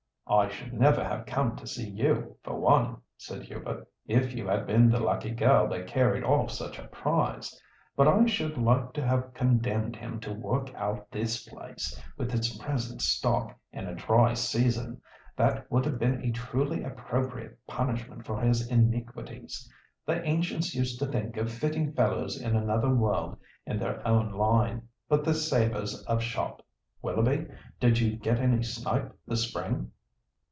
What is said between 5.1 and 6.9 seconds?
girl that carried off such a